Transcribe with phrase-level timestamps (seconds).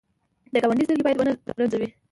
[0.53, 1.89] د ګاونډي سترګې باید ونه رنځوې